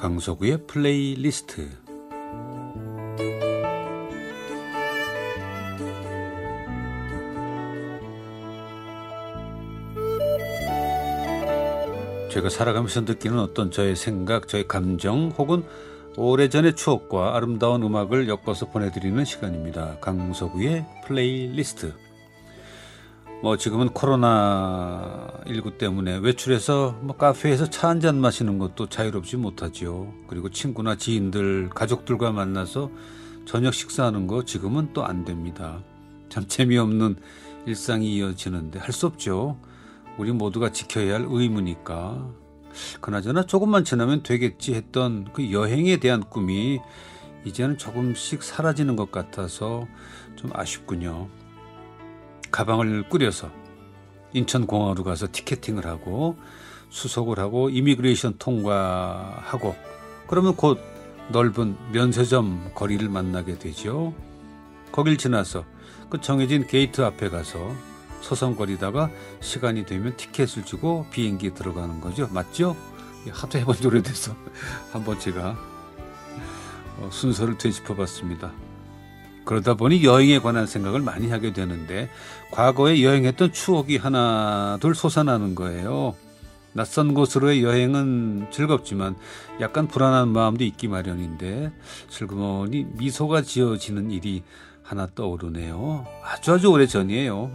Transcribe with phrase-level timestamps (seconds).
[0.00, 1.68] 강석우의 플레이리스트
[12.30, 15.64] 제가 살아가면서 느끼는 어떤 저의 생각, 저의 감정 혹은
[16.16, 19.98] 오래전의 추억과 아름다운 음악을 엮어서 보내드리는 시간입니다.
[20.00, 21.92] 강석우의 플레이리스트.
[23.42, 30.12] 뭐 지금은 코로나 19 때문에 외출해서 뭐 카페에서 차 한 잔 마시는 것도 자유롭지 못하지요.
[30.28, 32.90] 그리고 친구나 지인들, 가족들과 만나서
[33.46, 35.82] 저녁 식사하는 거 지금은 또 안 됩니다.
[36.28, 37.16] 참 재미없는
[37.66, 39.58] 일상이 이어지는데 할 수 없죠.
[40.18, 42.28] 우리 모두가 지켜야 할 의무니까.
[43.00, 46.78] 그나저나 조금만 지나면 되겠지 했던 그 여행에 대한 꿈이
[47.46, 49.86] 이제는 조금씩 사라지는 것 같아서
[50.36, 51.28] 좀 아쉽군요.
[52.50, 53.50] 가방을 꾸려서
[54.32, 56.36] 인천공항으로 가서 티켓팅을 하고
[56.88, 59.74] 수속을 하고 이미그레이션 통과하고
[60.26, 60.80] 그러면 곧
[61.30, 64.12] 넓은 면세점 거리를 만나게 되죠.
[64.92, 65.64] 거길 지나서
[66.08, 67.72] 그 정해진 게이트 앞에 가서
[68.20, 72.28] 서성거리다가 시간이 되면 티켓을 주고 비행기에 들어가는 거죠.
[72.32, 72.76] 맞죠?
[73.30, 74.34] 하도 해본 지 오래돼서
[74.92, 75.56] 한번 제가
[76.98, 78.52] 어, 순서를 되짚어 봤습니다.
[79.44, 82.08] 그러다 보니 여행에 관한 생각을 많이 하게 되는데
[82.50, 86.14] 과거에 여행했던 추억이 하나둘 솟아나는 거예요.
[86.72, 89.16] 낯선 곳으로의 여행은 즐겁지만
[89.60, 91.72] 약간 불안한 마음도 있기 마련인데
[92.08, 94.42] 슬그머니 미소가 지어지는 일이
[94.82, 96.06] 하나 떠오르네요.
[96.22, 97.50] 아주 아주 오래 전이에요.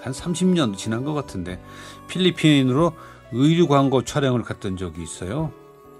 [0.00, 1.60] 한 30년 지난 것 같은데
[2.08, 2.92] 필리핀으로
[3.32, 5.52] 의류 광고 촬영을 갔던 적이 있어요.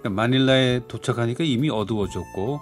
[0.05, 2.61] 마닐라에 도착하니까 이미 어두워졌고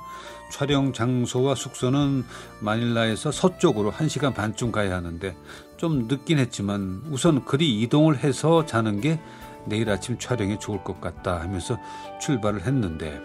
[0.50, 2.24] 촬영 장소와 숙소는
[2.60, 5.36] 마닐라에서 서쪽으로 1시간 반쯤 가야 하는데
[5.76, 9.20] 좀 늦긴 했지만 우선 그리 이동을 해서 자는 게
[9.66, 11.76] 내일 아침 촬영에 좋을 것 같다 하면서
[12.20, 13.20] 출발을 했는데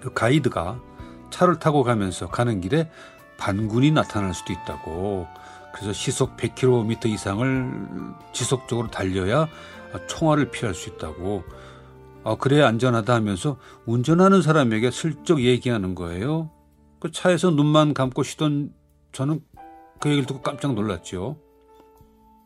[0.00, 0.80] 그 가이드가
[1.30, 2.90] 차를 타고 가면서 가는 길에
[3.36, 5.26] 반군이 나타날 수도 있다고.
[5.74, 7.72] 그래서 시속 100km 이상을
[8.32, 9.48] 지속적으로 달려야
[10.08, 11.44] 총알을 피할 수 있다고
[12.24, 16.50] 아, 그래야 안전하다 하면서 운전하는 사람에게 슬쩍 얘기하는 거예요.
[16.98, 18.72] 그 차에서 눈만 감고 쉬던
[19.12, 19.40] 저는
[20.00, 21.36] 그 얘기를 듣고 깜짝 놀랐죠.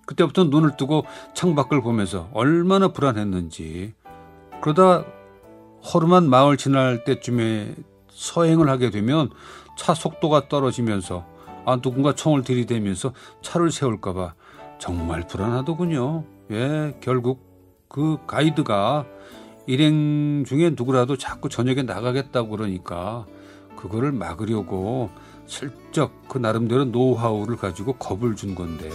[0.06, 3.94] 그때부터 눈을 뜨고 창밖을 보면서 얼마나 불안했는지.
[4.60, 5.04] 그러다
[5.92, 7.74] 허름한 마을 지날 때쯤에
[8.08, 9.30] 서행을 하게 되면
[9.76, 11.26] 차 속도가 떨어지면서
[11.64, 14.34] 아, 누군가 총을 들이대면서 차를 세울까봐
[14.78, 16.24] 정말 불안하더군요.
[16.50, 19.06] 예, 결국 그 가이드가
[19.66, 23.26] 일행 중에 누구라도 자꾸 저녁에 나가겠다고 그러니까
[23.76, 25.10] 그거를 막으려고
[25.46, 28.90] 슬쩍 그 나름대로 노하우를 가지고 겁을 준 건데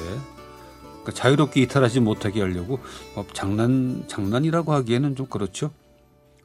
[0.83, 2.79] 그러니까 자유롭게 이탈하지 못하게 하려고
[3.15, 5.71] 뭐 장난 장난이라고 하기에는 좀 그렇죠.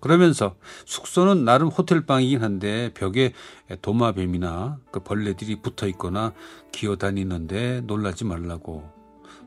[0.00, 3.33] 그러면서 숙소는 나름 호텔방이긴 한데 벽에
[3.83, 6.33] 도마뱀이나 그 벌레들이 붙어 있거나
[6.72, 8.91] 기어 다니는데 놀라지 말라고.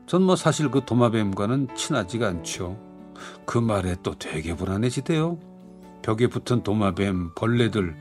[0.06, 2.78] 전 뭐 사실 그 도마뱀과는 친하지가 않죠.
[3.44, 5.38] 그 말에 또 되게 불안해지대요.
[6.02, 7.96] 벽에 붙은 도마뱀, 벌레들.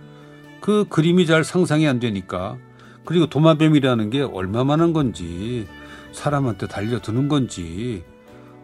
[0.62, 2.58] 그 그림이 잘 상상이 안 되니까.
[3.06, 5.68] 그리고 도마뱀이라는 게 얼마만한 건지,
[6.12, 8.04] 사람한테 달려드는 건지,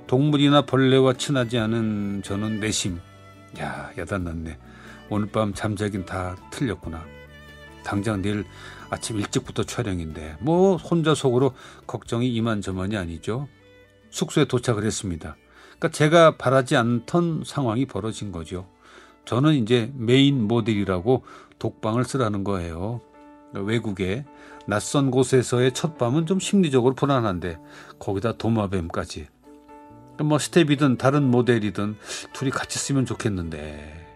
[0.08, 3.00] 동물이나 벌레와 친하지 않은 저는 내심,
[3.60, 4.58] 야, 야단났네.
[5.10, 7.04] 오늘 밤 잠자긴 다 틀렸구나.
[7.84, 8.46] 당장 내일
[8.90, 11.54] 아침 일찍부터 촬영인데, 뭐, 혼자 속으로
[11.88, 13.48] 걱정이 이만저만이 아니죠.
[14.10, 15.36] 숙소에 도착을 했습니다.
[15.82, 18.68] 그러니까 제가 바라지 않던 상황이 벌어진 거죠.
[19.26, 21.24] 저는 이제 메인 모델이라고
[21.58, 23.02] 독방을 쓰라는 거예요.
[23.54, 24.24] 외국에
[24.68, 27.58] 낯선 곳에서의 첫 밤은 좀 심리적으로 불안한데
[27.98, 29.28] 거기다 도마뱀까지.
[30.20, 31.98] 뭐 스텝이든 다른 모델이든
[32.32, 34.08] 둘이 같이 쓰면 좋겠는데.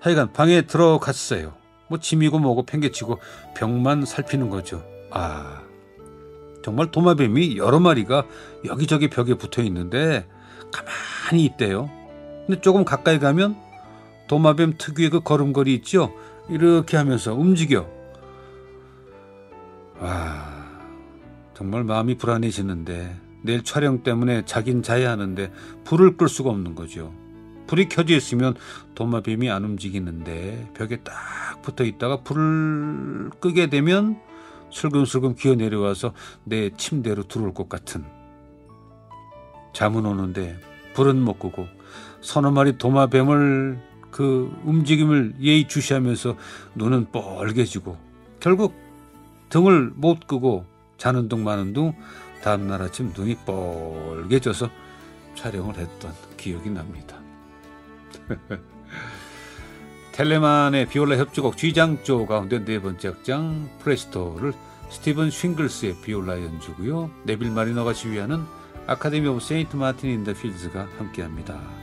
[0.00, 1.54] 하여간 방에 들어갔어요.
[1.88, 3.18] 뭐 짐이고 뭐고 팽개치고
[3.56, 4.84] 벽만 살피는 거죠.
[5.10, 5.62] 아
[6.62, 8.26] 정말 도마뱀이 여러 마리가
[8.66, 10.26] 여기저기 벽에 붙어 있는데
[10.70, 11.90] 가만히 있대요.
[12.46, 13.56] 근데 조금 가까이 가면
[14.28, 16.14] 도마뱀 특유의 그 걸음걸이 있죠?
[16.48, 17.88] 이렇게 하면서 움직여.
[20.00, 20.50] 와,
[21.54, 25.50] 정말 마음이 불안해지는데 내일 촬영 때문에 자긴 자야 하는데
[25.84, 27.12] 불을 끌 수가 없는 거죠.
[27.66, 28.54] 불이 켜져 있으면
[28.94, 34.18] 도마뱀이 안 움직이는데 벽에 딱 붙어 있다가 불을 끄게 되면
[34.72, 36.12] 슬금슬금 기어 내려와서
[36.44, 38.04] 내 침대로 들어올 것 같은
[39.72, 40.58] 잠은 오는데
[40.94, 41.66] 불은 못 끄고
[42.20, 43.78] 서너 마리 도마뱀을
[44.10, 46.36] 그 움직임을 예의주시하면서
[46.74, 47.96] 눈은 뻘개지고
[48.40, 48.74] 결국
[49.48, 50.64] 등을 못 끄고
[50.98, 51.94] 자는 둥 마는 둥
[52.42, 54.70] 다음날 아침 눈이 뻘개져서
[55.34, 57.16] 촬영을 했던 기억이 납니다.
[60.12, 64.52] 텔레만의 비올라 협주곡 G장조 가운데 네 번째 악장 프레스토를
[64.90, 67.10] 스티븐 싱글스의 비올라 연주고요.
[67.24, 68.44] 네빌 마리너가 지휘하는
[68.90, 71.79] 아카데미 오브 세인트 마틴 인 더 필즈가 함께합니다.